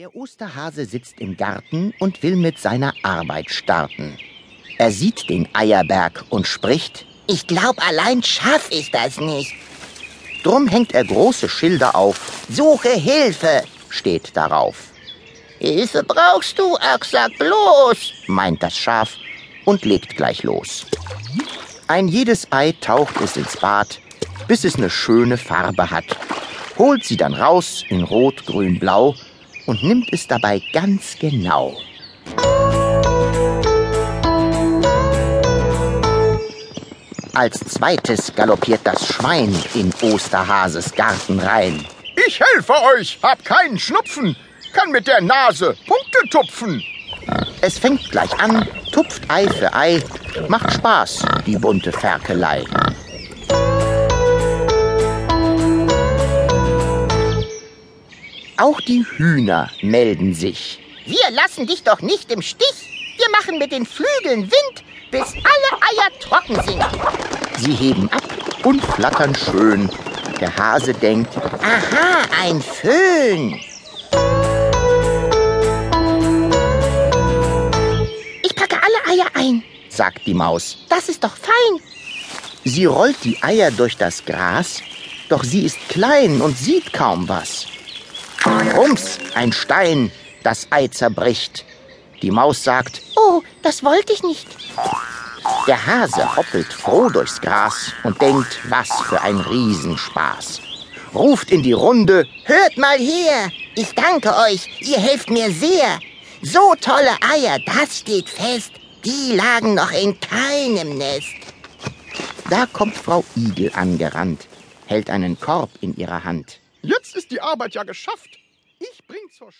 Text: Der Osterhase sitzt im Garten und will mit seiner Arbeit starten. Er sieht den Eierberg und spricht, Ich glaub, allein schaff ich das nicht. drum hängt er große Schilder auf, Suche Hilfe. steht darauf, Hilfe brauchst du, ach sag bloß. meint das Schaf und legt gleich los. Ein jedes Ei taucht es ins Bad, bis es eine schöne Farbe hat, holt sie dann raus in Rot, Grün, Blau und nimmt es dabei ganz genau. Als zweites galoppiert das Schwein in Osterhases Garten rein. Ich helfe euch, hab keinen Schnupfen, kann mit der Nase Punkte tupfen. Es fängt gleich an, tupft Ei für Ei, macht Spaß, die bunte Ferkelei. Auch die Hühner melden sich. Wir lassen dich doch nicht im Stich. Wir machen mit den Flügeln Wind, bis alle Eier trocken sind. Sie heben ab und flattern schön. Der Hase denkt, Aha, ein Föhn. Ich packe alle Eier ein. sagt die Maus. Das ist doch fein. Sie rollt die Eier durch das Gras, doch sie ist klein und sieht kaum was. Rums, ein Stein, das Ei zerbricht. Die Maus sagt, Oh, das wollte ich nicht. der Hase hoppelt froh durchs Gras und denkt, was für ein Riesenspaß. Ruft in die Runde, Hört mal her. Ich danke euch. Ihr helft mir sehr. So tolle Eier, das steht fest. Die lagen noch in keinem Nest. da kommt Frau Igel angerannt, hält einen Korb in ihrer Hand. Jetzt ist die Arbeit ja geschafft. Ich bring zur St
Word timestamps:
Der 0.00 0.16
Osterhase 0.16 0.86
sitzt 0.86 1.20
im 1.20 1.36
Garten 1.36 1.92
und 1.98 2.22
will 2.22 2.34
mit 2.34 2.58
seiner 2.58 2.94
Arbeit 3.02 3.50
starten. 3.50 4.16
Er 4.78 4.92
sieht 4.92 5.28
den 5.28 5.46
Eierberg 5.54 6.24
und 6.30 6.46
spricht, 6.46 7.04
Ich 7.26 7.46
glaub, 7.46 7.86
allein 7.86 8.22
schaff 8.22 8.66
ich 8.70 8.90
das 8.92 9.18
nicht. 9.18 9.52
drum 10.42 10.68
hängt 10.68 10.94
er 10.94 11.04
große 11.04 11.50
Schilder 11.50 11.94
auf, 11.94 12.18
Suche 12.48 12.88
Hilfe. 12.88 13.62
steht 13.90 14.34
darauf, 14.34 14.76
Hilfe 15.58 16.02
brauchst 16.02 16.58
du, 16.58 16.78
ach 16.80 17.04
sag 17.04 17.36
bloß. 17.36 18.24
meint 18.26 18.62
das 18.62 18.78
Schaf 18.78 19.16
und 19.66 19.84
legt 19.84 20.16
gleich 20.16 20.44
los. 20.44 20.86
Ein 21.88 22.08
jedes 22.08 22.50
Ei 22.50 22.72
taucht 22.80 23.20
es 23.20 23.36
ins 23.36 23.58
Bad, 23.58 24.00
bis 24.48 24.64
es 24.64 24.76
eine 24.76 24.88
schöne 24.88 25.36
Farbe 25.36 25.90
hat, 25.90 26.16
holt 26.78 27.04
sie 27.04 27.18
dann 27.18 27.34
raus 27.34 27.84
in 27.90 28.02
Rot, 28.02 28.46
Grün, 28.46 28.78
Blau 28.78 29.14
und 29.70 29.84
nimmt 29.84 30.12
es 30.12 30.26
dabei 30.26 30.60
ganz 30.72 31.16
genau. 31.16 31.76
Als 37.32 37.60
zweites 37.60 38.34
galoppiert 38.34 38.80
das 38.82 39.06
Schwein 39.06 39.54
in 39.74 39.92
Osterhases 40.02 40.92
Garten 40.92 41.38
rein. 41.38 41.86
Ich 42.26 42.40
helfe 42.40 42.74
euch, 42.96 43.20
hab 43.22 43.44
keinen 43.44 43.78
Schnupfen, 43.78 44.34
kann 44.72 44.90
mit 44.90 45.06
der 45.06 45.20
Nase 45.20 45.76
Punkte 45.86 46.28
tupfen. 46.28 46.82
Es 47.60 47.78
fängt 47.78 48.10
gleich 48.10 48.36
an, 48.40 48.66
tupft 48.90 49.22
Ei 49.28 49.46
für 49.46 49.72
Ei, 49.72 50.02
macht 50.48 50.72
Spaß, 50.72 51.24
die 51.46 51.56
bunte 51.56 51.92
Ferkelei. 51.92 52.64
Auch 58.60 58.78
die 58.82 59.02
Hühner 59.16 59.70
melden 59.80 60.34
sich. 60.34 60.80
Wir 61.06 61.30
lassen 61.30 61.66
dich 61.66 61.82
doch 61.82 62.02
nicht 62.02 62.30
im 62.30 62.42
Stich. 62.42 63.16
Wir 63.16 63.30
machen 63.30 63.58
mit 63.58 63.72
den 63.72 63.86
Flügeln 63.86 64.42
Wind, 64.42 64.84
bis 65.10 65.22
alle 65.32 65.80
Eier 65.80 66.10
trocken 66.20 66.62
sind. 66.66 66.84
Sie 67.56 67.72
heben 67.72 68.10
ab 68.10 68.22
und 68.62 68.84
flattern 68.84 69.34
schön. 69.34 69.88
Der 70.42 70.54
Hase 70.54 70.92
denkt, 70.92 71.34
Aha, 71.38 72.22
ein 72.42 72.60
Föhn. 72.60 73.58
Ich 78.42 78.54
packe 78.54 78.76
alle 78.76 79.20
Eier 79.20 79.30
ein. 79.36 79.62
sagt 79.88 80.26
die 80.26 80.34
Maus. 80.34 80.76
Das 80.90 81.08
ist 81.08 81.24
doch 81.24 81.34
fein. 81.34 81.80
Sie 82.64 82.84
rollt 82.84 83.24
die 83.24 83.42
Eier 83.42 83.70
durch 83.70 83.96
das 83.96 84.22
Gras, 84.22 84.82
doch 85.30 85.44
sie 85.44 85.64
ist 85.64 85.78
klein 85.88 86.42
und 86.42 86.58
sieht 86.58 86.92
kaum 86.92 87.26
was. 87.26 87.69
Rums, 88.46 89.18
ein 89.34 89.52
Stein, 89.52 90.10
das 90.42 90.66
Ei 90.70 90.88
zerbricht. 90.88 91.64
Die 92.22 92.30
Maus 92.30 92.64
sagt, 92.64 93.00
Oh, 93.16 93.42
das 93.62 93.82
wollte 93.84 94.12
ich 94.12 94.22
nicht. 94.22 94.46
der 95.66 95.86
Hase 95.86 96.36
hoppelt 96.36 96.72
froh 96.72 97.08
durchs 97.08 97.40
Gras 97.40 97.92
und 98.04 98.20
denkt, 98.20 98.60
was 98.68 98.88
für 99.02 99.20
ein 99.20 99.38
Riesenspaß. 99.38 100.60
Ruft 101.14 101.50
in 101.50 101.62
die 101.62 101.72
Runde, 101.72 102.26
Hört 102.44 102.76
mal 102.78 102.98
her. 102.98 103.50
Ich 103.74 103.94
danke 103.94 104.34
euch. 104.36 104.68
Ihr 104.80 104.98
helft 104.98 105.30
mir 105.30 105.50
sehr. 105.50 105.98
So 106.42 106.74
tolle 106.80 107.10
Eier, 107.32 107.58
das 107.66 107.98
steht 107.98 108.28
fest. 108.28 108.72
Die 109.04 109.34
lagen 109.34 109.74
noch 109.74 109.90
in 109.92 110.18
keinem 110.20 110.98
Nest. 110.98 111.26
da 112.50 112.66
kommt 112.66 112.96
Frau 112.96 113.24
Igel 113.36 113.72
angerannt, 113.74 114.46
hält 114.86 115.08
einen 115.10 115.38
Korb 115.40 115.70
in 115.80 115.96
ihrer 115.96 116.22
Hand. 116.24 116.58
Jetzt 116.82 117.16
ist 117.16 117.30
die 117.30 117.40
Arbeit 117.40 117.74
ja 117.74 117.82
geschafft. 117.84 118.38
Ich 118.78 119.06
bring 119.06 119.30
zur 119.30 119.52
St 119.52 119.58